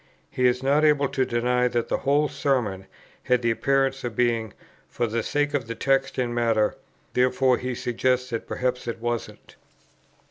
[0.31, 2.87] He is not able to deny that the "whole Sermon"
[3.25, 4.53] had the appearance of being
[4.89, 6.73] "for the sake of the text and matter;"
[7.13, 9.57] therefore he suggests that perhaps it wasn't.